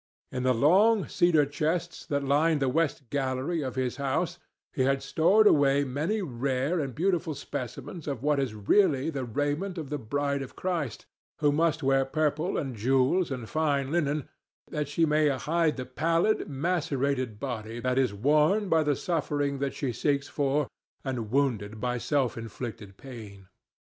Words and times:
In 0.31 0.41
the 0.41 0.53
long 0.55 1.07
cedar 1.07 1.45
chests 1.45 2.07
that 2.07 2.23
lined 2.23 2.59
the 2.59 2.69
west 2.73 3.11
gallery 3.11 3.61
of 3.61 3.75
his 3.75 3.97
house, 3.97 4.39
he 4.73 4.81
had 4.81 5.03
stored 5.03 5.45
away 5.45 5.83
many 5.83 6.23
rare 6.23 6.79
and 6.79 6.95
beautiful 6.95 7.35
specimens 7.35 8.07
of 8.07 8.23
what 8.23 8.39
is 8.39 8.55
really 8.55 9.11
the 9.11 9.23
raiment 9.25 9.77
of 9.77 9.91
the 9.91 9.99
Bride 9.99 10.41
of 10.41 10.55
Christ, 10.55 11.05
who 11.37 11.51
must 11.51 11.83
wear 11.83 12.03
purple 12.03 12.57
and 12.57 12.75
jewels 12.75 13.29
and 13.29 13.47
fine 13.47 13.91
linen 13.91 14.27
that 14.71 14.87
she 14.89 15.05
may 15.05 15.27
hide 15.27 15.77
the 15.77 15.85
pallid 15.85 16.49
macerated 16.49 17.39
body 17.39 17.79
that 17.79 17.99
is 17.99 18.11
worn 18.11 18.69
by 18.69 18.81
the 18.81 18.95
suffering 18.95 19.59
that 19.59 19.75
she 19.75 19.93
seeks 19.93 20.27
for 20.27 20.67
and 21.03 21.29
wounded 21.29 21.79
by 21.79 21.99
self 21.99 22.39
inflicted 22.39 22.97
pain. 22.97 23.49